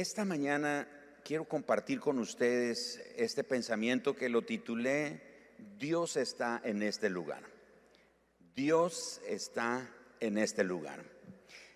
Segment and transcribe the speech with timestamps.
[0.00, 0.88] Esta mañana
[1.22, 5.20] quiero compartir con ustedes este pensamiento que lo titulé
[5.78, 7.42] Dios está en este lugar.
[8.56, 11.04] Dios está en este lugar.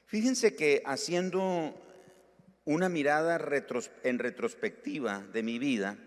[0.07, 1.79] Fíjense que haciendo
[2.65, 3.39] una mirada
[4.05, 5.99] en retrospectiva de mi vida,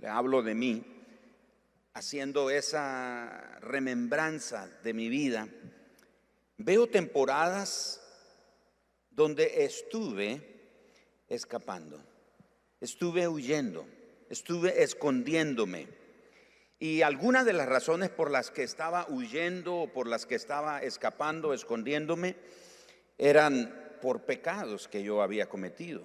[0.00, 0.84] le hablo de mí,
[1.94, 5.46] haciendo esa remembranza de mi vida,
[6.58, 8.02] veo temporadas
[9.12, 10.51] donde estuve
[11.34, 11.98] escapando,
[12.80, 13.86] estuve huyendo,
[14.28, 15.88] estuve escondiéndome.
[16.78, 20.82] Y algunas de las razones por las que estaba huyendo o por las que estaba
[20.82, 22.36] escapando, escondiéndome,
[23.18, 26.02] eran por pecados que yo había cometido,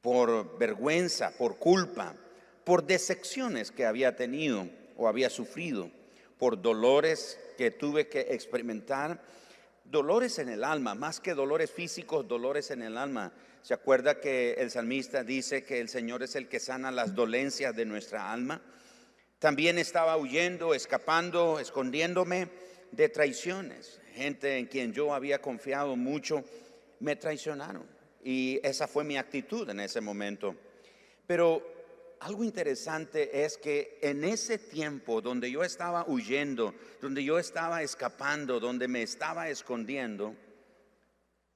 [0.00, 2.16] por vergüenza, por culpa,
[2.64, 5.90] por decepciones que había tenido o había sufrido,
[6.38, 9.22] por dolores que tuve que experimentar,
[9.92, 13.30] dolores en el alma, más que dolores físicos, dolores en el alma.
[13.60, 17.76] ¿Se acuerda que el salmista dice que el Señor es el que sana las dolencias
[17.76, 18.60] de nuestra alma?
[19.38, 22.48] También estaba huyendo, escapando, escondiéndome
[22.90, 24.00] de traiciones.
[24.14, 26.42] Gente en quien yo había confiado mucho
[27.00, 27.84] me traicionaron.
[28.24, 30.56] Y esa fue mi actitud en ese momento.
[31.26, 31.62] Pero
[32.22, 38.60] algo interesante es que en ese tiempo donde yo estaba huyendo, donde yo estaba escapando,
[38.60, 40.36] donde me estaba escondiendo,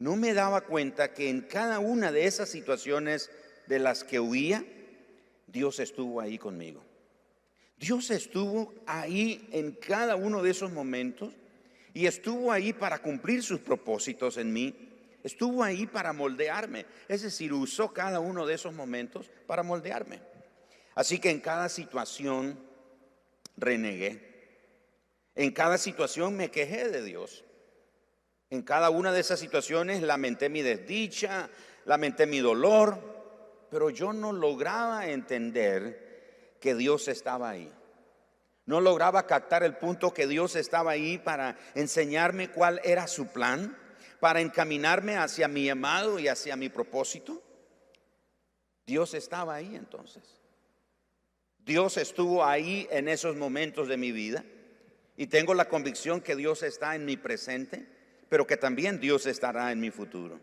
[0.00, 3.30] no me daba cuenta que en cada una de esas situaciones
[3.68, 4.64] de las que huía,
[5.46, 6.82] Dios estuvo ahí conmigo.
[7.78, 11.32] Dios estuvo ahí en cada uno de esos momentos
[11.94, 14.74] y estuvo ahí para cumplir sus propósitos en mí.
[15.22, 16.86] Estuvo ahí para moldearme.
[17.08, 20.35] Es decir, usó cada uno de esos momentos para moldearme.
[20.96, 22.58] Así que en cada situación
[23.56, 24.34] renegué.
[25.34, 27.44] En cada situación me quejé de Dios.
[28.48, 31.50] En cada una de esas situaciones lamenté mi desdicha,
[31.84, 32.98] lamenté mi dolor,
[33.70, 37.70] pero yo no lograba entender que Dios estaba ahí.
[38.64, 43.76] No lograba captar el punto que Dios estaba ahí para enseñarme cuál era su plan,
[44.18, 47.42] para encaminarme hacia mi amado y hacia mi propósito.
[48.86, 50.45] Dios estaba ahí entonces.
[51.66, 54.44] Dios estuvo ahí en esos momentos de mi vida
[55.16, 57.84] y tengo la convicción que Dios está en mi presente,
[58.28, 60.38] pero que también Dios estará en mi futuro.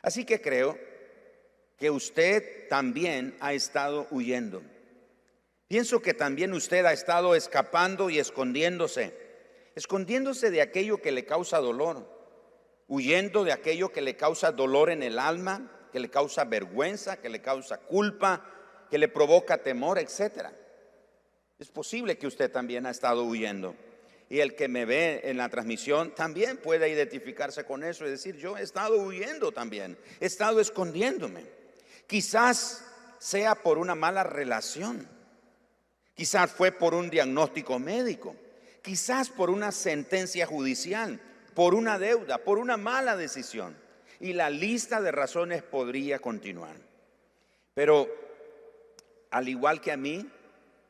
[0.00, 0.78] Así que creo
[1.76, 4.62] que usted también ha estado huyendo.
[5.66, 9.12] Pienso que también usted ha estado escapando y escondiéndose,
[9.74, 12.08] escondiéndose de aquello que le causa dolor,
[12.86, 17.28] huyendo de aquello que le causa dolor en el alma, que le causa vergüenza, que
[17.28, 18.57] le causa culpa,
[18.90, 20.52] que le provoca temor, etcétera.
[21.58, 23.74] Es posible que usted también ha estado huyendo.
[24.30, 28.36] Y el que me ve en la transmisión también puede identificarse con eso y decir,
[28.36, 31.44] yo he estado huyendo también, he estado escondiéndome.
[32.06, 32.84] Quizás
[33.18, 35.08] sea por una mala relación,
[36.14, 38.36] quizás fue por un diagnóstico médico,
[38.82, 41.20] quizás por una sentencia judicial,
[41.54, 43.76] por una deuda, por una mala decisión.
[44.20, 46.76] Y la lista de razones podría continuar.
[47.72, 48.08] Pero
[49.30, 50.26] al igual que a mí,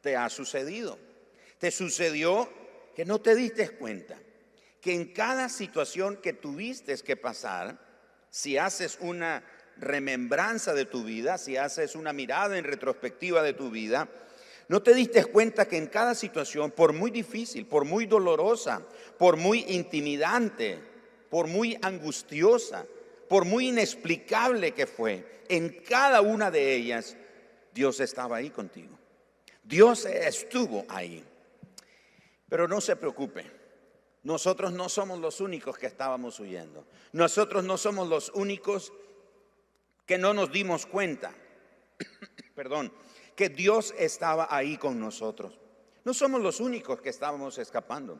[0.00, 0.98] te ha sucedido.
[1.58, 2.48] Te sucedió
[2.94, 4.16] que no te diste cuenta
[4.80, 7.78] que en cada situación que tuviste que pasar,
[8.30, 9.44] si haces una
[9.76, 14.08] remembranza de tu vida, si haces una mirada en retrospectiva de tu vida,
[14.68, 18.82] no te diste cuenta que en cada situación, por muy difícil, por muy dolorosa,
[19.16, 20.78] por muy intimidante,
[21.30, 22.84] por muy angustiosa,
[23.28, 27.16] por muy inexplicable que fue, en cada una de ellas
[27.78, 28.98] Dios estaba ahí contigo.
[29.62, 31.24] Dios estuvo ahí.
[32.48, 33.48] Pero no se preocupe.
[34.24, 36.84] Nosotros no somos los únicos que estábamos huyendo.
[37.12, 38.92] Nosotros no somos los únicos
[40.04, 41.32] que no nos dimos cuenta.
[42.56, 42.92] Perdón,
[43.36, 45.56] que Dios estaba ahí con nosotros.
[46.04, 48.18] No somos los únicos que estábamos escapando.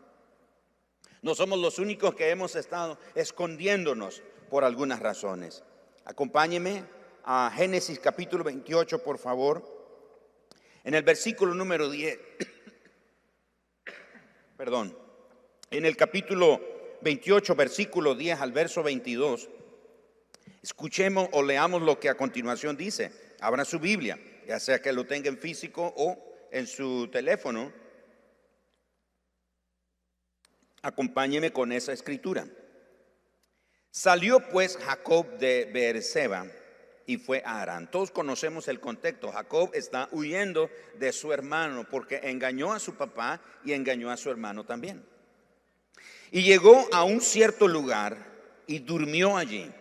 [1.21, 5.65] No somos los únicos que hemos estado escondiéndonos por algunas razones.
[6.05, 6.85] Acompáñeme
[7.25, 9.79] a Génesis capítulo 28, por favor.
[10.85, 12.19] En el versículo número 10.
[14.57, 14.97] Perdón.
[15.71, 16.61] En el capítulo
[17.03, 19.49] 28, versículo 10 al verso 22.
[20.63, 23.13] Escuchemos o leamos lo que a continuación dice.
[23.41, 26.19] Abra su Biblia, ya sea que lo tenga en físico o
[26.51, 27.73] en su teléfono.
[30.83, 32.47] Acompáñeme con esa escritura.
[33.91, 36.47] Salió pues Jacob de Beerseba
[37.09, 37.91] y fue a Arán.
[37.91, 39.33] Todos conocemos el contexto.
[39.33, 44.31] Jacob está huyendo de su hermano porque engañó a su papá y engañó a su
[44.31, 45.03] hermano también.
[46.31, 48.19] Y llegó a un cierto lugar
[48.67, 49.73] y durmió allí.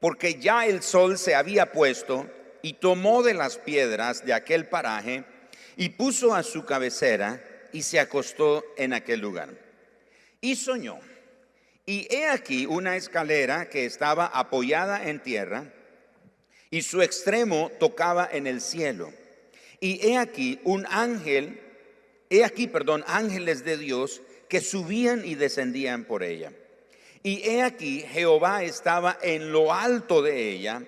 [0.00, 2.28] porque ya el sol se había puesto
[2.60, 5.24] y tomó de las piedras de aquel paraje
[5.78, 7.42] y puso a su cabecera
[7.72, 9.48] y se acostó en aquel lugar.
[10.42, 10.98] Y soñó.
[11.86, 15.72] Y he aquí una escalera que estaba apoyada en tierra
[16.74, 19.12] y su extremo tocaba en el cielo.
[19.78, 21.60] Y he aquí un ángel,
[22.30, 26.50] he aquí, perdón, ángeles de Dios que subían y descendían por ella.
[27.22, 30.82] Y he aquí Jehová estaba en lo alto de ella,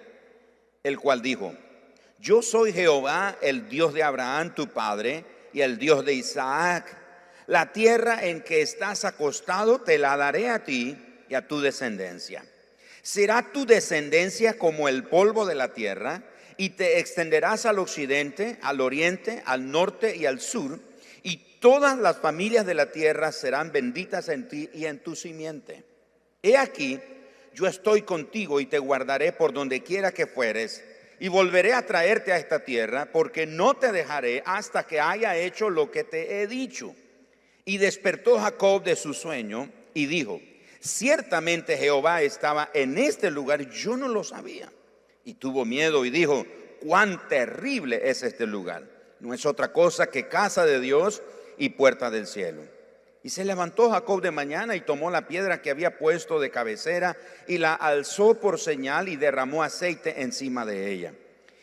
[0.83, 1.55] el cual dijo,
[2.19, 6.99] yo soy Jehová, el Dios de Abraham, tu padre, y el Dios de Isaac.
[7.47, 10.99] La tierra en que estás acostado te la daré a ti
[11.29, 12.45] y a tu descendencia.
[13.07, 16.25] Será tu descendencia como el polvo de la tierra,
[16.57, 20.81] y te extenderás al occidente, al oriente, al norte y al sur,
[21.23, 25.85] y todas las familias de la tierra serán benditas en ti y en tu simiente.
[26.43, 26.99] He aquí,
[27.55, 30.83] yo estoy contigo y te guardaré por donde quiera que fueres
[31.21, 35.71] y volveré a traerte a esta tierra, porque no te dejaré hasta que haya hecho
[35.71, 36.93] lo que te he dicho.
[37.65, 40.41] Y despertó Jacob de su sueño y dijo,
[40.87, 44.73] ciertamente Jehová estaba en este lugar, yo no lo sabía.
[45.25, 46.47] Y tuvo miedo y dijo,
[46.81, 48.85] cuán terrible es este lugar.
[49.21, 51.23] No es otra cosa que casa de Dios
[51.59, 52.63] y puerta del cielo.
[53.23, 57.17] Y se levantó Jacob de mañana y tomó la piedra que había puesto de cabecera
[57.49, 61.13] y la alzó por señal y derramó aceite encima de ella.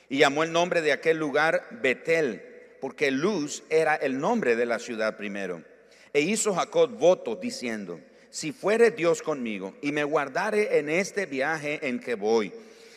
[0.10, 4.78] Y llamó el nombre de aquel lugar Betel, porque Luz era el nombre de la
[4.78, 5.64] ciudad primero.
[6.12, 8.02] E hizo Jacob voto diciendo,
[8.34, 12.52] si fuere Dios conmigo y me guardare en este viaje en que voy,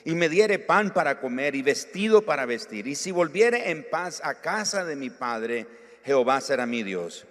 [0.05, 4.21] y me diere pan para comer y vestido para vestir, y si volviere en paz
[4.25, 5.67] a casa de mi padre,
[6.05, 7.27] Jehová será mi Dios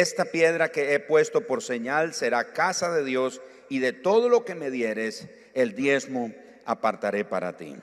[0.00, 4.42] esta piedra que he puesto por señal será casa de Dios y de todo lo
[4.42, 6.32] que me dieres, el diezmo
[6.64, 7.76] apartaré para ti.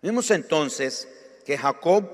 [0.00, 1.08] Vemos entonces
[1.44, 2.08] que Jacob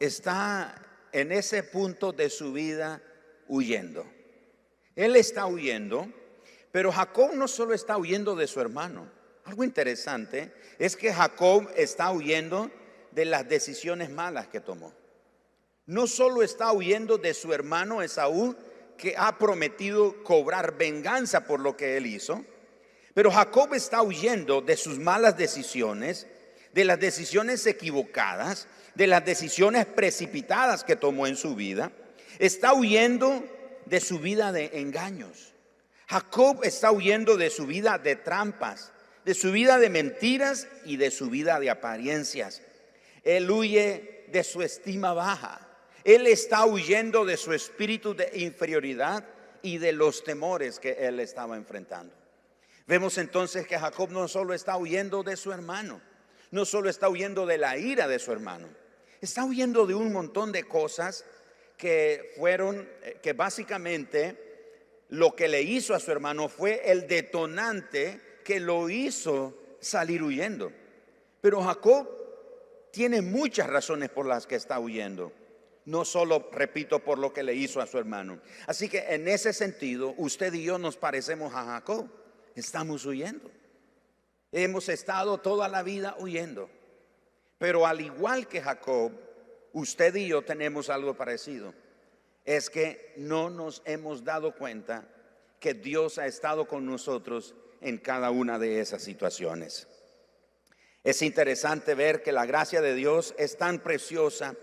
[0.00, 0.74] está
[1.12, 3.00] en ese punto de su vida
[3.46, 4.04] huyendo.
[4.96, 6.08] Él está huyendo,
[6.72, 9.10] pero Jacob no solo está huyendo de su hermano.
[9.44, 12.70] Algo interesante es que Jacob está huyendo
[13.10, 14.92] de las decisiones malas que tomó
[15.90, 18.54] no solo está huyendo de su hermano Esaú,
[18.96, 22.44] que ha prometido cobrar venganza por lo que él hizo,
[23.12, 26.28] pero Jacob está huyendo de sus malas decisiones,
[26.72, 31.90] de las decisiones equivocadas, de las decisiones precipitadas que tomó en su vida.
[32.38, 33.42] Está huyendo
[33.86, 35.52] de su vida de engaños.
[36.08, 38.92] Jacob está huyendo de su vida de trampas,
[39.24, 42.62] de su vida de mentiras y de su vida de apariencias.
[43.22, 45.66] Él huye de su estima baja.
[46.04, 49.24] Él está huyendo de su espíritu de inferioridad
[49.62, 52.14] y de los temores que él estaba enfrentando.
[52.86, 56.00] Vemos entonces que Jacob no solo está huyendo de su hermano,
[56.50, 58.68] no solo está huyendo de la ira de su hermano,
[59.20, 61.24] está huyendo de un montón de cosas
[61.80, 64.36] que fueron, eh, que básicamente
[65.08, 70.70] lo que le hizo a su hermano fue el detonante que lo hizo salir huyendo.
[71.40, 72.08] Pero Jacob
[72.92, 75.32] tiene muchas razones por las que está huyendo
[75.90, 78.40] no solo, repito, por lo que le hizo a su hermano.
[78.66, 82.08] Así que en ese sentido, usted y yo nos parecemos a Jacob.
[82.54, 83.50] Estamos huyendo.
[84.52, 86.70] Hemos estado toda la vida huyendo.
[87.58, 89.12] Pero al igual que Jacob,
[89.72, 91.74] usted y yo tenemos algo parecido.
[92.44, 95.04] Es que no nos hemos dado cuenta
[95.58, 99.86] que Dios ha estado con nosotros en cada una de esas situaciones.
[101.02, 104.54] Es interesante ver que la gracia de Dios es tan preciosa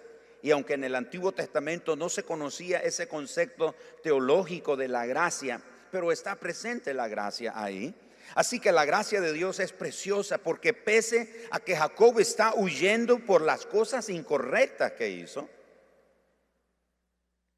[0.41, 5.61] y aunque en el Antiguo Testamento no se conocía ese concepto teológico de la gracia,
[5.91, 7.93] pero está presente la gracia ahí.
[8.36, 13.19] Así que la gracia de Dios es preciosa porque pese a que Jacob está huyendo
[13.19, 15.50] por las cosas incorrectas que hizo,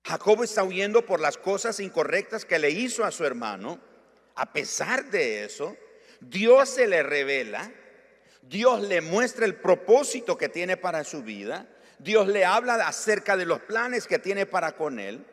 [0.06, 3.80] Jacob está huyendo por las cosas incorrectas que le hizo a su hermano,
[4.36, 5.76] a pesar de eso,
[6.22, 7.72] Dios se le revela,
[8.42, 11.68] Dios le muestra el propósito que tiene para su vida
[12.00, 15.26] Dios le habla acerca de los planes que tiene para con él.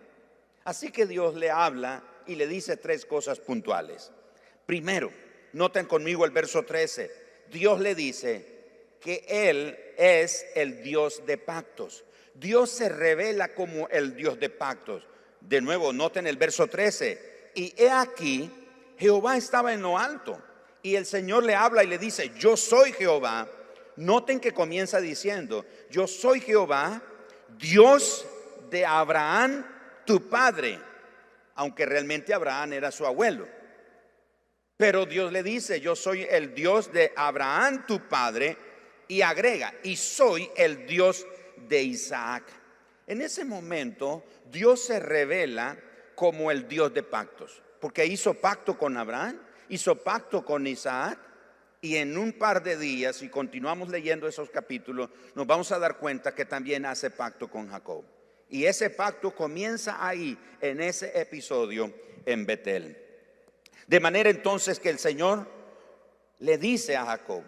[0.64, 4.10] Así que Dios le habla y le dice tres cosas puntuales.
[4.66, 5.12] Primero,
[5.56, 7.10] noten conmigo el verso 13.
[7.50, 8.44] Dios le dice
[9.00, 12.04] que Él es el Dios de pactos.
[12.34, 15.06] Dios se revela como el Dios de pactos.
[15.40, 17.50] De nuevo, noten el verso 13.
[17.54, 18.50] Y he aquí,
[18.98, 20.40] Jehová estaba en lo alto.
[20.82, 23.48] Y el Señor le habla y le dice, yo soy Jehová
[23.96, 27.02] Noten que comienza diciendo, yo soy Jehová,
[27.58, 28.26] Dios
[28.70, 29.64] de Abraham,
[30.04, 30.78] tu padre,
[31.54, 33.48] aunque realmente Abraham era su abuelo.
[34.76, 38.56] Pero Dios le dice, yo soy el Dios de Abraham, tu padre,
[39.08, 41.26] y agrega, y soy el Dios
[41.68, 42.44] de Isaac.
[43.06, 45.78] En ese momento, Dios se revela
[46.14, 51.18] como el Dios de pactos, porque hizo pacto con Abraham, hizo pacto con Isaac,
[51.80, 55.98] y en un par de días, si continuamos leyendo esos capítulos, nos vamos a dar
[55.98, 58.04] cuenta que también hace pacto con Jacob.
[58.48, 63.05] Y ese pacto comienza ahí, en ese episodio en Betel.
[63.86, 65.46] De manera entonces que el Señor
[66.38, 67.42] le dice a Jacob,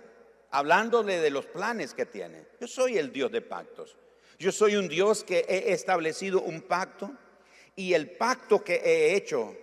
[0.51, 3.97] hablándole de los planes que tiene, yo soy el Dios de pactos.
[4.39, 7.11] Yo soy un Dios que he establecido un pacto
[7.75, 9.57] y el pacto que he hecho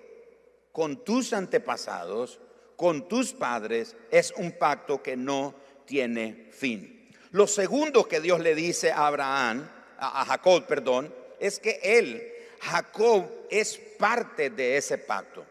[0.73, 2.41] con tus antepasados,
[2.75, 5.55] con tus padres, es un pacto que no
[5.85, 7.09] tiene fin.
[7.31, 13.29] Lo segundo que Dios le dice a Abraham, a, Jacob, perdón, es que él, Jacob,
[13.49, 15.45] es parte de ese pacto.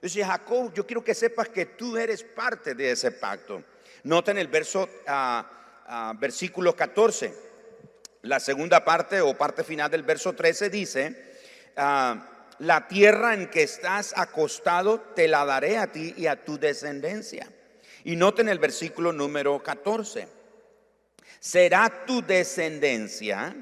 [0.00, 3.64] Dice Jacob, yo quiero que sepas que tú eres parte de ese pacto.
[4.04, 7.34] Noten el verso, ah, versículo 14.
[8.22, 11.34] La segunda parte o parte final del verso 13 dice,
[11.76, 16.58] ah, la tierra en que estás acostado te la daré a ti y a tu
[16.58, 17.48] descendencia.
[18.04, 20.28] Y noten el versículo número 14.
[21.40, 23.54] Será tu descendencia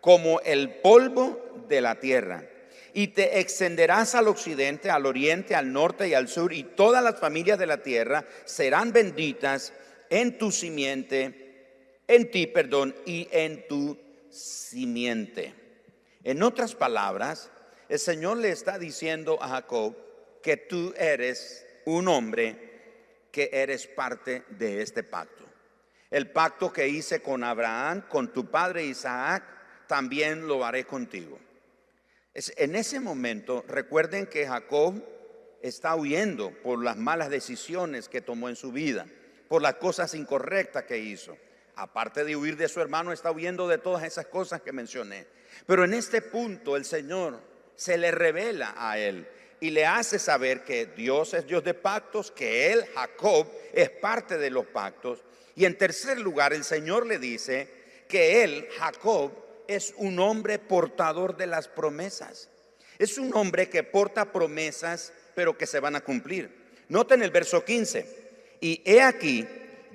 [0.00, 2.44] como el polvo de la tierra
[2.96, 7.18] y te extenderás al occidente, al oriente, al norte y al sur, y todas las
[7.18, 9.72] familias de la tierra serán benditas
[10.10, 13.98] en tu simiente, en ti, perdón, y en tu
[14.30, 15.52] simiente.
[16.22, 17.50] En otras palabras,
[17.88, 19.96] el Señor le está diciendo a Jacob
[20.40, 25.44] que tú eres un hombre que eres parte de este pacto.
[26.12, 29.42] El pacto que hice con Abraham, con tu padre Isaac,
[29.88, 31.40] también lo haré contigo
[32.34, 35.02] en ese momento, recuerden que Jacob
[35.62, 39.06] está huyendo por las malas decisiones que tomó en su vida,
[39.48, 41.36] por las cosas incorrectas que hizo.
[41.76, 45.26] Aparte de huir de su hermano, está huyendo de todas esas cosas que mencioné.
[45.66, 47.40] Pero en este punto el Señor
[47.76, 49.26] se le revela a él
[49.60, 54.36] y le hace saber que Dios es Dios de pactos, que él, Jacob, es parte
[54.36, 55.22] de los pactos.
[55.56, 57.68] Y en tercer lugar, el Señor le dice
[58.08, 59.32] que él, Jacob,
[59.68, 62.48] es un hombre portador de las promesas.
[62.98, 66.50] Es un hombre que porta promesas, pero que se van a cumplir.
[66.88, 68.24] Noten el verso 15.
[68.60, 69.46] Y he aquí,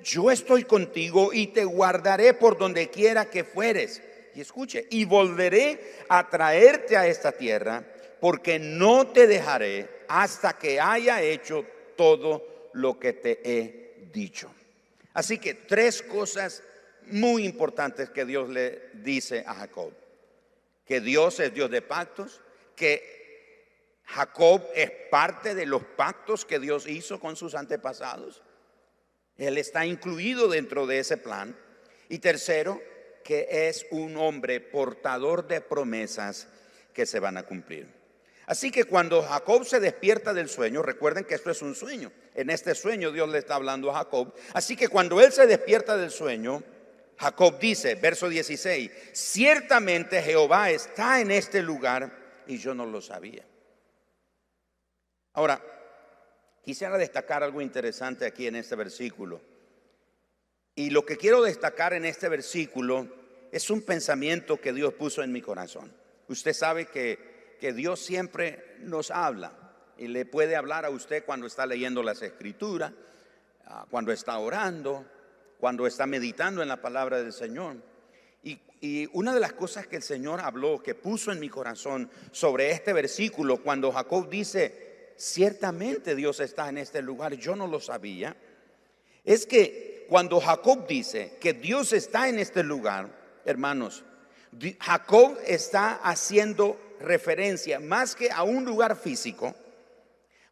[0.02, 4.02] yo estoy contigo y te guardaré por donde quiera que fueres.
[4.34, 7.84] Y escuche, y volveré a traerte a esta tierra,
[8.20, 11.64] porque no te dejaré hasta que haya hecho
[11.96, 14.52] todo lo que te he dicho.
[15.14, 16.62] Así que tres cosas
[17.06, 19.92] muy importantes que Dios le dice a Jacob.
[20.84, 22.40] Que Dios es Dios de pactos,
[22.76, 23.20] que
[24.04, 28.42] Jacob es parte de los pactos que Dios hizo con sus antepasados.
[29.36, 31.56] Él está incluido dentro de ese plan.
[32.08, 32.82] Y tercero,
[33.22, 36.48] que es un hombre portador de promesas
[36.92, 37.86] que se van a cumplir.
[38.46, 42.10] Así que cuando Jacob se despierta del sueño, recuerden que esto es un sueño.
[42.34, 44.34] En este sueño Dios le está hablando a Jacob.
[44.54, 46.64] Así que cuando él se despierta del sueño,
[47.20, 52.10] Jacob dice, verso 16, ciertamente Jehová está en este lugar
[52.46, 53.44] y yo no lo sabía.
[55.34, 55.62] Ahora,
[56.62, 59.42] quisiera destacar algo interesante aquí en este versículo.
[60.74, 63.06] Y lo que quiero destacar en este versículo
[63.52, 65.92] es un pensamiento que Dios puso en mi corazón.
[66.28, 69.52] Usted sabe que, que Dios siempre nos habla
[69.98, 72.94] y le puede hablar a usted cuando está leyendo las escrituras,
[73.66, 75.04] ah, cuando está orando,
[75.60, 77.76] cuando está meditando en la palabra del Señor.
[78.42, 78.58] Y,
[79.12, 82.94] una de las cosas que el Señor habló, que puso en mi corazón sobre este
[82.94, 88.34] versículo, cuando Jacob dice, ciertamente Dios está en este lugar, yo no lo sabía,
[89.22, 93.10] es que cuando Jacob dice que Dios está en este lugar,
[93.44, 94.02] hermanos,
[94.80, 99.54] Jacob está haciendo referencia más que a un lugar físico,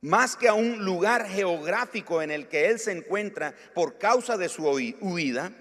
[0.01, 4.49] más que a un lugar geográfico en el que él se encuentra por causa de
[4.49, 5.53] su huida,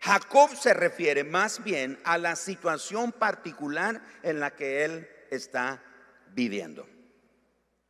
[0.00, 5.82] Jacob se refiere más bien a la situación particular en la que él está
[6.32, 6.86] viviendo.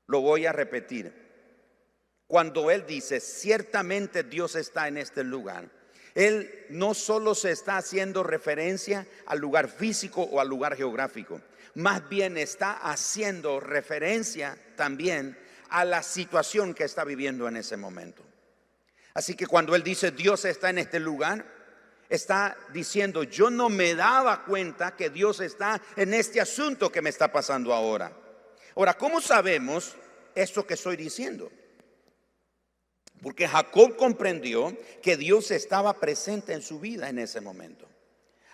[0.07, 1.13] Lo voy a repetir.
[2.27, 5.69] Cuando él dice, ciertamente Dios está en este lugar,
[6.15, 11.41] él no solo se está haciendo referencia al lugar físico o al lugar geográfico,
[11.75, 15.37] más bien está haciendo referencia también
[15.71, 18.23] a la situación que está viviendo en ese momento.
[19.15, 21.45] Así que cuando él dice Dios está en este lugar,
[22.09, 27.11] está diciendo yo no me daba cuenta que Dios está en este asunto que me
[27.11, 28.13] está pasando ahora.
[28.77, 29.97] Ahora, ¿cómo sabemos
[30.35, 31.51] esto que estoy diciendo?
[33.23, 37.90] Porque Jacob comprendió que Dios estaba presente en su vida en ese momento.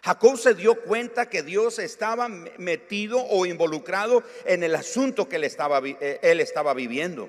[0.06, 5.42] Jacob se dio cuenta que Dios estaba metido o involucrado en el asunto que él
[5.42, 7.28] estaba, eh, él estaba viviendo.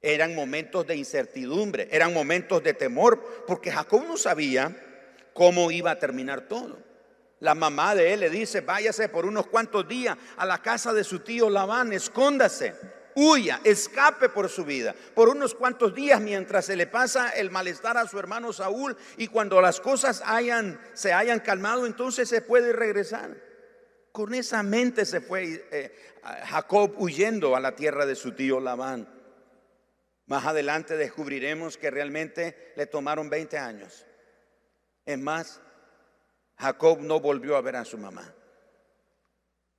[0.00, 4.74] Eran momentos de incertidumbre, eran momentos de temor, porque Jacob no sabía
[5.34, 6.78] cómo iba a terminar todo.
[7.40, 11.04] La mamá de él le dice, váyase por unos cuantos días a la casa de
[11.04, 12.72] su tío Labán, escóndase
[13.14, 17.96] huya, escape por su vida, por unos cuantos días mientras se le pasa el malestar
[17.96, 22.72] a su hermano Saúl y cuando las cosas hayan, se hayan calmado, entonces se puede
[22.72, 23.36] regresar.
[24.12, 25.96] Con esa mente se fue eh,
[26.44, 29.08] Jacob huyendo a la tierra de su tío Labán.
[30.26, 34.06] Más adelante descubriremos que realmente le tomaron 20 años.
[35.04, 35.60] Es más,
[36.56, 38.34] Jacob no volvió a ver a su mamá.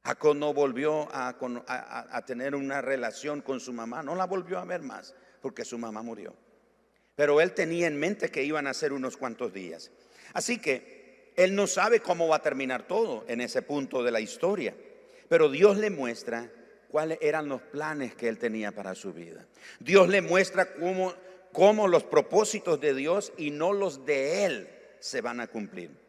[0.05, 4.81] Jacob no volvió a, tener una relación con su mamá, no la volvió a ver
[4.81, 6.35] más porque su mamá murió.
[7.15, 9.89] Pero él tenía en mente que iban a ser unos cuantos días.
[10.33, 14.19] Así que él no sabe cómo va a terminar todo en ese punto de la
[14.19, 14.75] historia.
[15.27, 16.51] Pero Dios le muestra
[16.89, 19.47] cuáles eran los planes que él tenía para su vida.
[19.79, 21.15] Dios le muestra cómo,
[21.51, 24.69] cómo los propósitos de Dios y no los de él
[24.99, 26.04] se van a cumplir.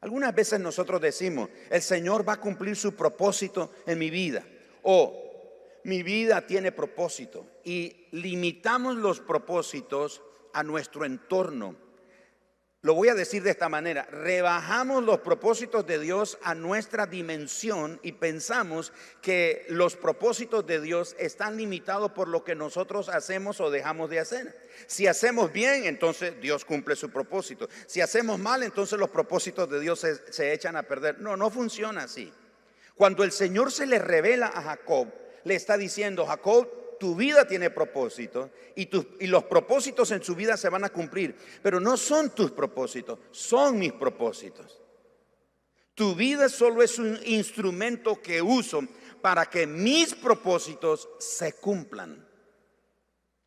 [0.00, 4.44] Algunas veces nosotros decimos, el Señor va a cumplir su propósito en mi vida.
[4.82, 5.24] O
[5.84, 7.46] mi vida tiene propósito.
[7.64, 11.87] Y limitamos los propósitos a nuestro entorno
[12.80, 17.98] lo voy a decir de esta manera, rebajamos los propósitos de Dios a nuestra dimensión
[18.04, 23.70] y pensamos que los propósitos de Dios están limitados por lo que nosotros hacemos o
[23.70, 24.68] dejamos de hacer.
[24.86, 27.68] Si hacemos bien, entonces Dios cumple su propósito.
[27.88, 31.18] Si hacemos mal, entonces los propósitos de Dios se, echan a perder.
[31.20, 32.32] No, no funciona así.
[32.94, 35.08] Cuando el Señor se le revela a Jacob,
[35.42, 36.68] le está diciendo, Jacob,
[36.98, 38.88] tu vida tiene propósito y,
[39.26, 43.78] los propósitos en su vida se van a cumplir, pero no son tus propósitos, son
[43.78, 44.82] mis propósitos.
[45.94, 48.82] Tu vida solo es un instrumento que uso
[49.20, 52.24] para que mis propósitos se cumplan.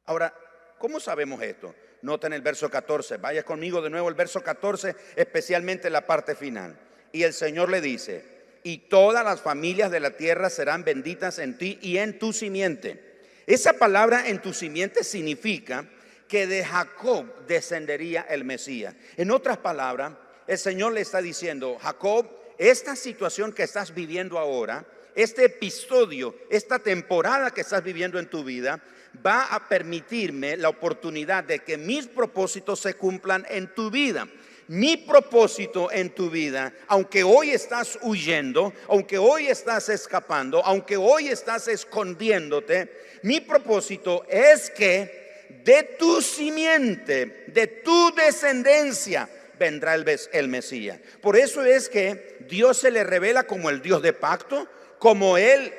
[0.05, 0.33] Ahora,
[0.77, 1.73] ¿cómo sabemos esto?
[2.01, 6.35] Nota en el verso 14, vaya conmigo de nuevo el verso 14, especialmente la parte
[6.35, 6.77] final.
[7.13, 11.57] Y el Señor le dice, y todas las familias de la tierra serán benditas en
[11.57, 13.10] ti y en tu simiente.
[13.47, 15.85] Esa palabra en tu simiente significa
[16.27, 18.95] que de Jacob descendería el Mesías.
[19.17, 20.13] En otras palabras,
[20.47, 26.79] el Señor le está diciendo, Jacob, esta situación que estás viviendo ahora, este episodio, esta
[26.79, 28.81] temporada que estás viviendo en tu vida,
[29.25, 34.27] va a permitirme la oportunidad de que mis propósitos se cumplan en tu vida
[34.71, 41.27] mi propósito en tu vida, aunque hoy estás huyendo, aunque hoy estás escapando, aunque hoy
[41.27, 49.29] estás escondiéndote, mi propósito es que de tu simiente, de tu descendencia,
[49.59, 50.99] vendrá el, Mesías.
[51.21, 55.71] Por eso es que Dios se le revela como el Dios de pacto, como Él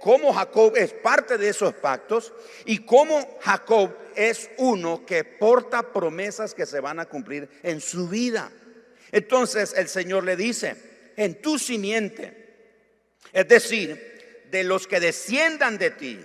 [0.00, 2.32] cómo Jacob es parte de esos pactos
[2.64, 8.08] y cómo Jacob es uno que porta promesas que se van a cumplir en su
[8.08, 8.50] vida.
[9.12, 10.74] Entonces el Señor le dice,
[11.16, 12.48] en tu simiente,
[13.32, 16.24] es decir, de los que desciendan de ti,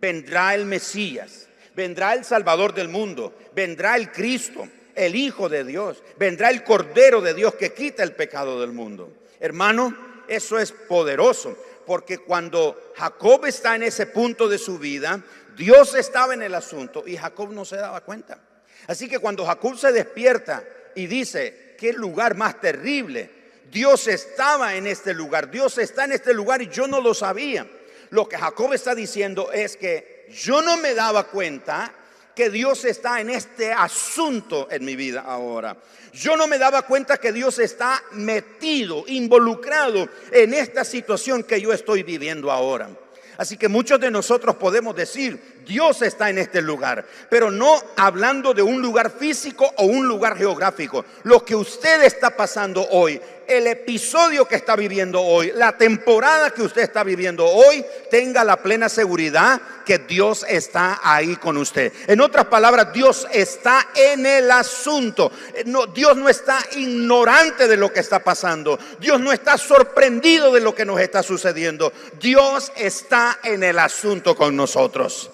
[0.00, 6.02] vendrá el Mesías, vendrá el Salvador del mundo, vendrá el Cristo, el Hijo de Dios,
[6.18, 9.12] vendrá el Cordero de Dios que quita el pecado del mundo.
[9.40, 11.56] Hermano, eso es poderoso
[11.86, 15.22] porque cuando Jacob está en ese punto de su vida,
[15.56, 18.40] Dios estaba en el asunto y Jacob no se daba cuenta.
[18.88, 23.30] Así que cuando Jacob se despierta y dice, qué lugar más terrible,
[23.70, 27.66] Dios estaba en este lugar, Dios está en este lugar y yo no lo sabía.
[28.10, 31.92] Lo que Jacob está diciendo es que yo no me daba cuenta
[32.34, 35.76] que Dios está en este asunto en mi vida ahora.
[36.12, 41.72] Yo no me daba cuenta que Dios está metido, involucrado en esta situación que yo
[41.72, 42.90] estoy viviendo ahora.
[43.38, 48.54] Así que muchos de nosotros podemos decir, Dios está en este lugar, pero no hablando
[48.54, 51.04] de un lugar físico o un lugar geográfico.
[51.24, 56.62] Lo que usted está pasando hoy el episodio que está viviendo hoy, la temporada que
[56.62, 61.92] usted está viviendo hoy, tenga la plena seguridad que Dios está ahí con usted.
[62.06, 65.30] En otras palabras, Dios está en el asunto.
[65.66, 68.78] No, Dios no está ignorante de lo que está pasando.
[68.98, 71.92] Dios no está sorprendido de lo que nos está sucediendo.
[72.20, 75.30] Dios está en el asunto con nosotros.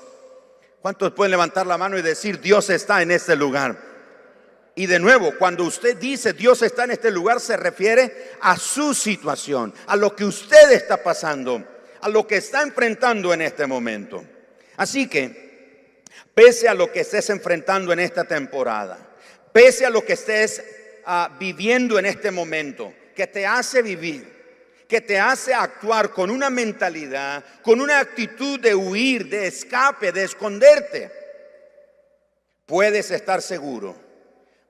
[0.83, 3.79] ¿Cuántos pueden levantar la mano y decir, Dios está en este lugar?
[4.75, 8.93] Y de nuevo, cuando usted dice Dios está en este lugar, se refiere a su
[8.93, 11.63] situación, a lo que usted está pasando,
[12.01, 14.25] a lo que está enfrentando en este momento.
[14.77, 15.43] Así que
[16.35, 18.99] Pese a lo que estés enfrentando en esta temporada,
[19.53, 20.63] pese a lo que estés
[21.05, 24.32] ah, viviendo en este momento, que te hace vivir,
[24.93, 30.25] que te hace actuar con una mentalidad, con una actitud de huir, de escape, de
[30.25, 31.11] esconderte,
[32.67, 33.97] puedes estar seguro,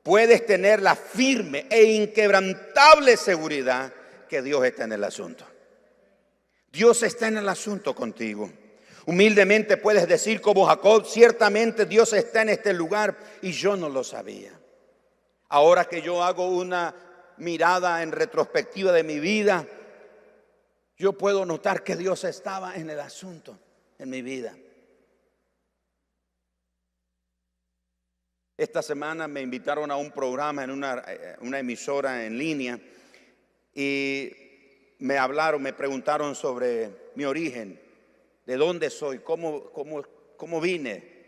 [0.04, 3.92] puedes tener la firme e inquebrantable seguridad
[4.28, 5.44] que Dios está en el asunto.
[6.70, 8.48] Dios está en el asunto contigo.
[9.06, 14.04] Humildemente puedes decir como Jacob, ciertamente Dios está en este lugar y yo no lo
[14.04, 14.52] sabía.
[15.48, 16.94] Ahora que yo hago una
[17.38, 19.66] mirada en retrospectiva de mi vida,
[21.02, 23.58] yo puedo notar que Dios estaba en el asunto,
[23.98, 24.56] en mi vida.
[28.56, 32.78] Esta semana me invitaron a un programa en una, eh, emisora en línea
[33.74, 34.30] y
[35.00, 37.80] me hablaron, me preguntaron sobre mi origen,
[38.46, 40.04] de dónde soy, cómo, cómo,
[40.36, 41.24] cómo vine.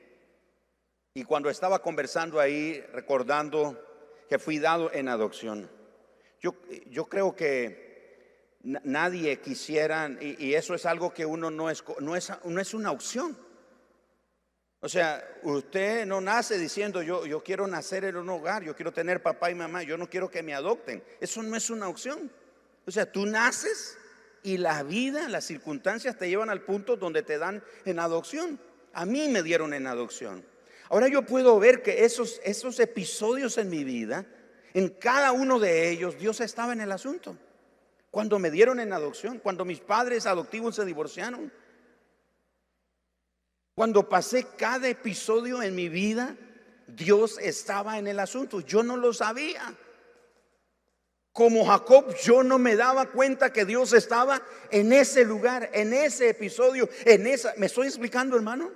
[1.15, 3.85] Y cuando estaba conversando ahí, recordando
[4.29, 5.69] que fui dado en adopción,
[6.41, 6.55] yo,
[6.91, 7.84] yo creo que
[8.65, 12.91] nadie quisiera, y, eso es algo que uno no es, no es, no es una
[12.91, 13.37] opción.
[14.81, 18.93] O sea, usted no nace diciendo yo, yo quiero nacer en un hogar, yo quiero
[18.93, 21.03] tener papá y mamá, yo no quiero que me adopten.
[21.21, 22.31] Eso no es una opción.
[22.87, 23.97] O sea, tú naces
[24.43, 28.61] y la vida, las circunstancias te llevan al punto donde te dan en adopción.
[28.93, 30.45] A mí me dieron en adopción.
[30.91, 34.27] Ahora yo puedo ver que esos, esos episodios en mi vida,
[34.75, 37.39] en cada uno de ellos, Dios estaba en el asunto
[38.15, 41.53] cuando me dieron en adopción, cuando mis padres adoptivos se divorciaron,
[43.75, 46.37] cuando pasé cada episodio en mi vida,
[46.87, 48.61] Dios estaba en el asunto.
[48.61, 49.75] Yo no lo sabía.
[51.33, 56.29] Como Jacob, yo no me daba cuenta que Dios estaba en ese lugar, en ese
[56.29, 57.53] episodio, en esa...
[57.57, 58.71] ¿Me estoy explicando, hermano?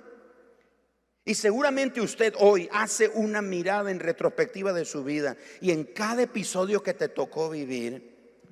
[1.23, 6.23] Y seguramente usted hoy hace una mirada en retrospectiva de su vida y en cada
[6.23, 8.08] episodio que te tocó vivir,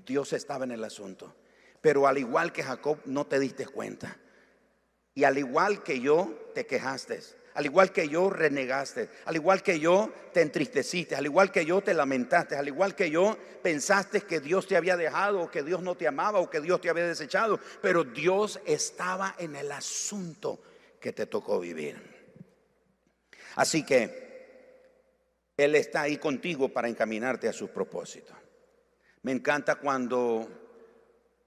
[0.08, 1.36] Dios estaba en el asunto.
[1.82, 4.18] Pero al igual que Jacob, no te diste cuenta.
[5.14, 7.20] Y al igual que yo, te quejaste.
[7.54, 9.10] Al igual que yo, renegaste.
[9.26, 11.16] Al igual que yo, te entristeciste.
[11.16, 12.56] Al igual que yo, te lamentaste.
[12.56, 16.08] Al igual que yo, pensaste que Dios te había dejado, o que Dios no te
[16.08, 17.60] amaba, o que Dios te había desechado.
[17.82, 20.62] Pero Dios estaba en el asunto
[21.00, 22.00] que te tocó vivir.
[23.56, 28.38] Así que Él está ahí contigo para encaminarte a sus propósitos.
[29.28, 30.48] Me encanta cuando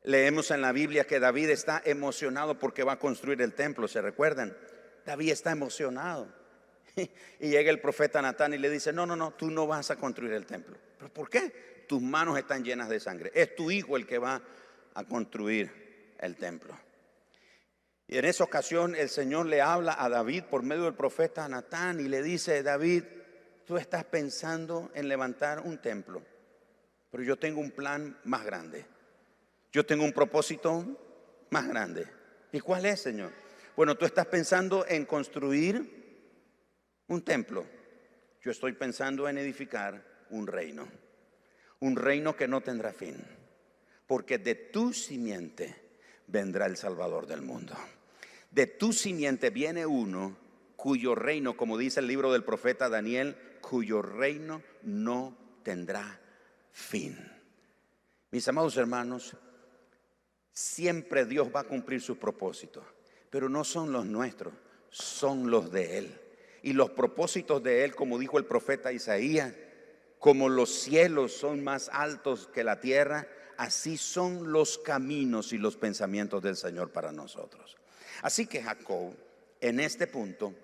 [0.02, 4.02] leemos en la Biblia que David está emocionado porque va a construir el templo, ¿se
[4.02, 4.54] recuerdan?
[5.06, 6.28] David está emocionado.
[7.40, 9.96] Y llega el profeta Natán y le dice, no, no, no, tú no vas a
[9.96, 10.76] construir el templo.
[10.98, 11.84] ¿Pero por qué?
[11.88, 13.32] Tus manos están llenas de sangre.
[13.34, 14.42] Es tu hijo el que va
[14.92, 16.78] a construir el templo.
[18.06, 21.98] Y en esa ocasión el Señor le habla a David por medio del profeta Natán
[21.98, 23.04] y le dice, David,
[23.64, 26.22] tú estás pensando en levantar un templo.
[27.10, 28.86] Pero yo tengo un plan más grande.
[29.72, 30.84] Yo tengo un propósito
[31.50, 32.06] más grande.
[32.52, 33.32] ¿Y cuál es, Señor?
[33.76, 36.00] Bueno, tú estás pensando en construir
[37.08, 37.66] un templo.
[38.42, 40.88] Yo estoy pensando en edificar un reino.
[41.80, 43.16] Un reino que no tendrá fin.
[44.06, 45.76] Porque de tu simiente
[46.26, 47.74] vendrá el Salvador del mundo.
[48.50, 50.36] De tu simiente viene uno
[50.76, 56.20] cuyo reino, como dice el libro del profeta Daniel, cuyo reino no tendrá
[56.72, 57.16] fin.
[58.30, 59.36] Mis amados hermanos,
[60.52, 62.84] siempre Dios va a cumplir sus propósitos,
[63.30, 64.54] pero no son los nuestros,
[64.88, 66.20] son los de Él.
[66.62, 69.54] Y los propósitos de Él, como dijo el profeta Isaías,
[70.18, 75.76] como los cielos son más altos que la tierra, así son los caminos y los
[75.76, 77.76] pensamientos del Señor para nosotros.
[78.22, 79.14] Así que Jacob,
[79.60, 80.54] en este punto,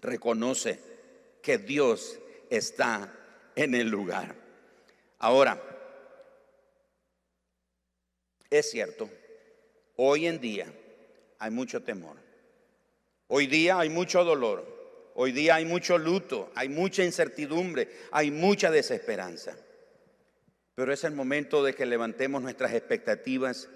[0.00, 0.80] reconoce
[1.42, 3.12] que Dios está
[3.54, 4.34] en el lugar.
[5.20, 5.62] Ahora,
[8.48, 9.08] es cierto,
[9.96, 10.66] hoy en día
[11.38, 12.16] hay mucho temor.
[13.28, 14.80] Hoy día hay mucho dolor.
[15.14, 19.56] Hoy día hay mucho luto, hay mucha incertidumbre, hay mucha desesperanza.
[20.74, 23.68] Pero es el momento de que levantemos nuestras expectativas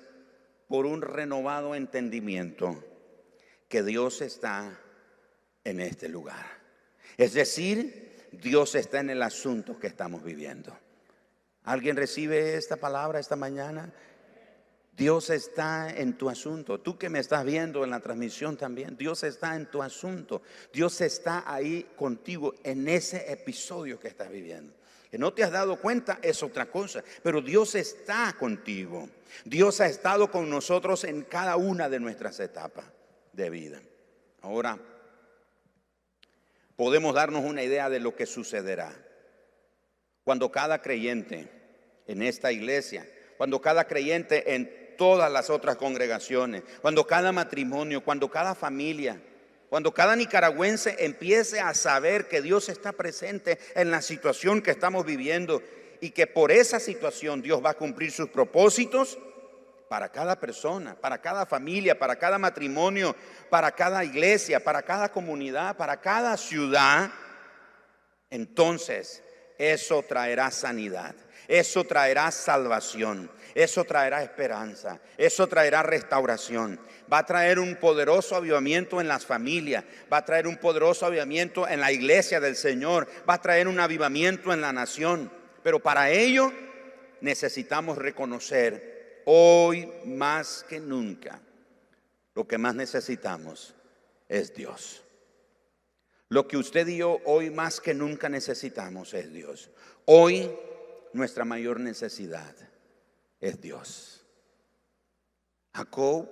[0.69, 2.83] por un renovado entendimiento
[3.69, 4.81] que Dios está
[5.65, 6.47] en este lugar.
[7.19, 10.75] Es decir, Dios está en el asunto que estamos viviendo.
[11.65, 13.93] ¿Alguien recibe esta palabra esta mañana?
[14.97, 16.81] Dios está en tu asunto.
[16.81, 20.43] Tú que me estás viendo en la transmisión también, Dios está en tu asunto.
[20.73, 24.73] Dios está ahí contigo en ese episodio que estás viviendo.
[25.11, 29.09] Que no te has dado cuenta es otra cosa, pero Dios está contigo.
[29.45, 32.85] Dios ha estado con nosotros en cada una de nuestras etapas
[33.33, 33.81] de vida.
[34.43, 34.79] Ahora,
[36.77, 38.95] podemos darnos una idea de lo que sucederá.
[40.25, 41.49] Cuando cada creyente
[42.07, 43.07] en esta iglesia,
[43.37, 49.21] cuando cada creyente en todas las otras congregaciones, cuando cada matrimonio, cuando cada familia,
[49.69, 55.05] cuando cada nicaragüense empiece a saber que Dios está presente en la situación que estamos
[55.05, 55.63] viviendo
[56.01, 59.19] y que por esa situación Dios va a cumplir sus propósitos
[59.89, 63.17] para cada persona, para cada familia, para cada matrimonio,
[63.51, 67.11] para cada iglesia, para cada comunidad, para cada ciudad,
[68.31, 69.24] entonces
[69.59, 71.15] eso traerá sanidad,
[71.49, 76.81] eso traerá salvación, eso traerá esperanza, eso traerá restauración.
[77.13, 81.69] Va a traer un poderoso avivamiento en las familias, va a traer un poderoso avivamiento
[81.69, 85.31] en la iglesia del Señor, va a traer un avivamiento en la nación.
[85.63, 86.53] Pero para ello
[87.21, 91.41] necesitamos reconocer hoy más que nunca
[92.35, 93.75] lo que más necesitamos
[94.29, 95.04] es Dios.
[96.29, 99.71] Lo que usted y yo hoy más que nunca necesitamos es Dios.
[100.07, 100.51] Hoy
[101.13, 102.55] nuestra mayor necesidad
[103.41, 104.25] es Dios.
[105.75, 106.29] Jacob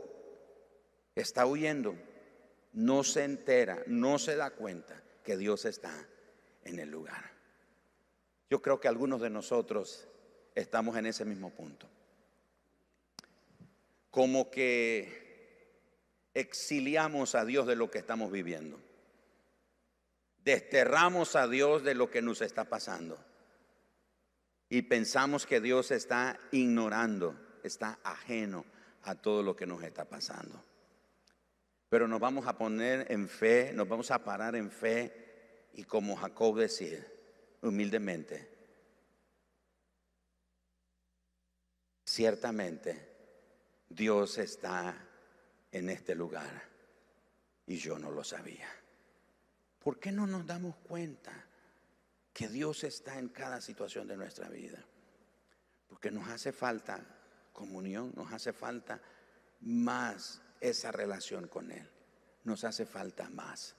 [1.14, 1.94] está huyendo,
[2.72, 5.92] no se entera, no se da cuenta que Dios está
[6.64, 7.32] en el lugar.
[8.48, 10.08] Yo creo que algunos de nosotros
[10.54, 11.88] estamos en ese mismo punto.
[14.10, 15.22] Como que
[16.34, 18.78] exiliamos a Dios de lo que estamos viviendo.
[20.44, 23.18] Desterramos a Dios de lo que nos está pasando.
[24.68, 28.64] Y pensamos que Dios está ignorando, está ajeno
[29.02, 30.64] a todo lo que nos está pasando.
[31.88, 36.16] Pero nos vamos a poner en fe, nos vamos a parar en fe y como
[36.16, 37.06] Jacob decía,
[37.60, 38.48] humildemente,
[42.04, 43.12] ciertamente
[43.88, 45.06] Dios está
[45.70, 46.62] en este lugar
[47.66, 48.68] y yo no lo sabía.
[49.82, 51.32] ¿Por qué no nos damos cuenta
[52.32, 54.78] que Dios está en cada situación de nuestra vida?
[55.88, 57.04] Porque nos hace falta
[57.52, 59.00] comunión, nos hace falta
[59.60, 61.88] más esa relación con Él.
[62.44, 63.74] Nos hace falta más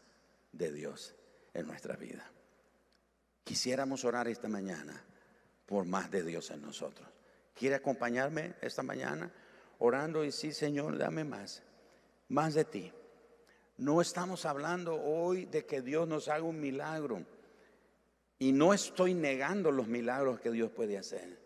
[0.51, 1.15] de Dios
[1.53, 2.29] en nuestra vida.
[3.43, 5.01] Quisiéramos orar esta mañana
[5.65, 7.07] por más de Dios en nosotros.
[7.55, 9.31] ¿Quiere acompañarme esta mañana
[9.79, 11.63] orando y sí, Señor, dame más,
[12.29, 12.93] más de ti?
[13.77, 17.23] No estamos hablando hoy de que Dios nos haga un milagro.
[18.39, 21.39] Y no estoy negando los milagros que Dios puede hacer.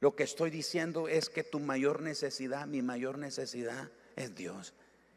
[0.00, 4.74] Lo que estoy diciendo es que tu mayor necesidad, mi mayor necesidad es Dios.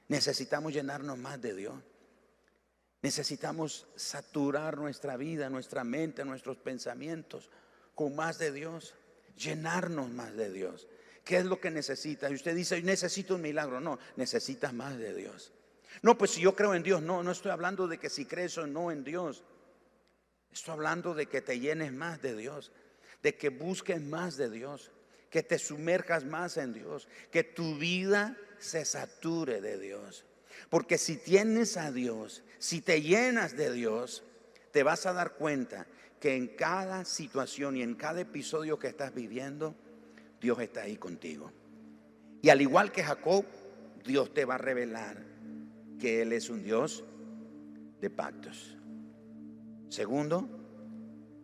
[0.08, 1.76] Necesitamos llenarnos más de Dios.
[3.02, 7.50] Necesitamos saturar nuestra vida, nuestra mente, nuestros pensamientos
[7.96, 8.94] con más de Dios.
[9.38, 10.88] Llenarnos más de Dios.
[11.24, 12.30] ¿Qué es lo que necesitas?
[12.30, 13.82] Y usted dice, necesito un milagro.
[13.82, 15.52] No, necesitas más de Dios.
[16.02, 18.58] No, pues si yo creo en Dios, no, no estoy hablando de que si crees
[18.58, 19.44] o no en Dios.
[20.52, 22.72] Estoy hablando de que te llenes más de Dios,
[23.22, 24.92] de que busques más de Dios,
[25.30, 30.26] que te sumerjas más en Dios, que tu vida se sature de Dios.
[30.70, 34.24] Porque si tienes a Dios, si te llenas de Dios,
[34.72, 35.88] te vas a dar cuenta
[36.20, 39.76] que en cada situación y en cada episodio que estás viviendo,
[40.40, 41.52] Dios está ahí contigo.
[42.42, 43.46] Y al igual que Jacob,
[44.06, 45.35] Dios te va a revelar
[46.00, 47.04] que Él es un Dios
[48.02, 48.78] de pactos.
[49.90, 50.48] Segundo,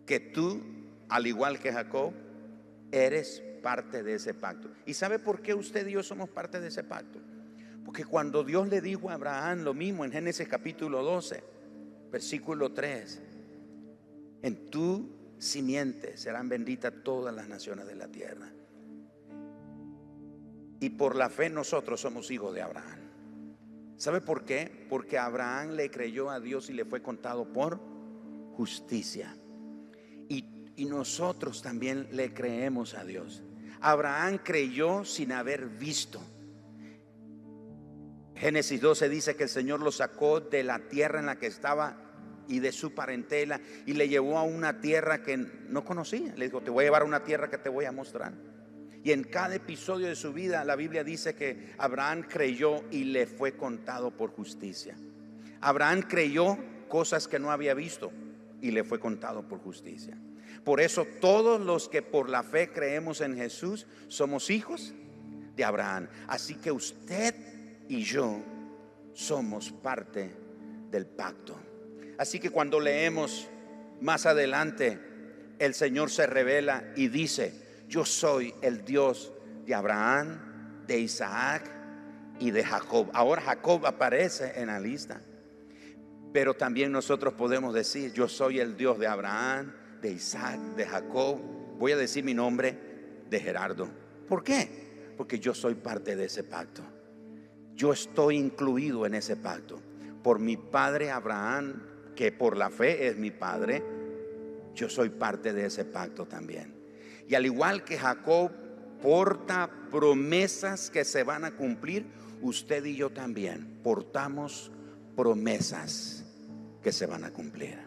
[0.06, 0.62] que tú,
[1.10, 2.14] al igual que Jacob,
[2.92, 4.70] eres parte de ese pacto.
[4.86, 7.20] ¿Y sabe por qué usted y yo somos parte de ese pacto?
[7.86, 11.44] Porque cuando Dios le dijo a Abraham lo mismo en Génesis capítulo 12,
[12.12, 13.22] versículo 3,
[14.44, 18.52] en tu simiente serán benditas todas las naciones de la tierra.
[20.80, 23.11] Y por la fe nosotros somos hijos de Abraham.
[24.02, 24.88] ¿Sabe por qué?
[24.90, 27.80] Porque Abraham le creyó a Dios y le fue contado por
[28.56, 29.38] justicia.
[30.28, 30.44] Y,
[30.88, 33.44] nosotros también le creemos a Dios.
[33.80, 36.20] Abraham creyó sin haber visto.
[38.36, 41.96] Génesis 12 dice que el Señor lo sacó de la tierra en la que estaba
[42.48, 46.34] y de su parentela y le llevó a una tierra que no conocía.
[46.36, 48.34] Le dijo, te voy a llevar a una tierra que te voy a mostrar.
[49.04, 53.26] Y en cada episodio de su vida la Biblia dice que Abraham creyó y le
[53.26, 54.96] fue contado por justicia.
[55.60, 58.12] Abraham creyó cosas que no había visto
[58.62, 60.18] y le fue contado por justicia.
[60.64, 64.94] Por eso todos los que por la fe creemos en Jesús somos hijos
[65.56, 66.08] de Abraham.
[66.28, 67.34] Así que usted
[67.88, 68.40] y yo
[69.14, 70.32] somos parte
[70.92, 71.56] del pacto.
[72.18, 73.48] Así que cuando leemos
[74.00, 75.00] más adelante,
[75.58, 79.34] el Señor se revela y dice, yo soy el Dios
[79.66, 81.70] de Abraham, de Isaac
[82.40, 83.10] y de Jacob.
[83.14, 85.22] Ahora Jacob aparece en la lista.
[86.32, 91.42] Pero también nosotros podemos decir, yo soy el Dios de Abraham, de Isaac, de Jacob.
[91.78, 92.78] Voy a decir mi nombre
[93.30, 93.90] de Gerardo.
[94.26, 95.14] ¿Por qué?
[95.18, 96.84] Porque yo soy parte de ese pacto.
[97.76, 99.82] Yo estoy incluido en ese pacto.
[100.24, 101.84] Por mi padre Abraham,
[102.16, 103.84] que por la fe es mi padre,
[104.74, 106.81] yo soy parte de ese pacto también.
[107.32, 108.52] Y al igual que Jacob
[109.02, 112.06] porta promesas que se van a cumplir,
[112.42, 114.70] usted y yo también portamos
[115.16, 116.26] promesas
[116.84, 117.78] que se van a cumplir.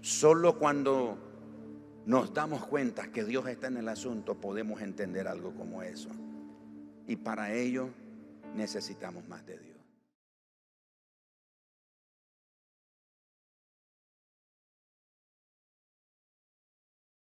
[0.00, 1.18] Solo cuando
[2.06, 6.08] nos damos cuenta que Dios está en el asunto podemos entender algo como eso.
[7.06, 7.90] Y para ello
[8.54, 9.69] necesitamos más de Dios.